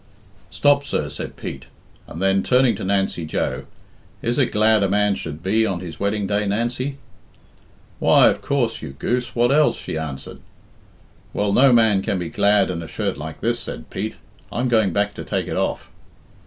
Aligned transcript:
"Stop, 0.49 0.83
sir," 0.83 1.09
said 1.09 1.35
Pete, 1.35 1.67
and 2.07 2.19
then, 2.23 2.41
turning 2.41 2.73
to 2.75 2.83
Nancy 2.83 3.23
Joe, 3.23 3.65
"Is 4.23 4.39
it 4.39 4.47
glad 4.51 4.81
a 4.81 4.89
man 4.89 5.13
should 5.13 5.43
be 5.43 5.63
on 5.63 5.79
his 5.79 5.99
wedding 5.99 6.25
day, 6.25 6.43
Nancy?" 6.47 6.97
"Why, 7.99 8.27
of 8.29 8.41
coorse, 8.41 8.81
you 8.81 8.93
goose. 8.97 9.35
What 9.35 9.51
else?" 9.51 9.77
she 9.77 9.99
answered. 9.99 10.39
"Well, 11.33 11.53
no 11.53 11.71
man 11.71 12.01
can 12.01 12.17
be 12.17 12.29
glad 12.29 12.71
in 12.71 12.81
a 12.81 12.87
shirt 12.87 13.15
like 13.15 13.41
this," 13.41 13.59
said 13.59 13.91
Pete; 13.91 14.15
"I'm 14.51 14.69
going 14.69 14.91
back 14.91 15.13
to 15.13 15.23
take 15.23 15.45
it 15.47 15.55
off." 15.55 15.91